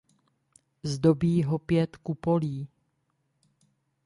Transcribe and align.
Zdobí 0.83 1.43
ho 1.43 1.59
pět 1.59 1.95
kupolí. 1.97 2.67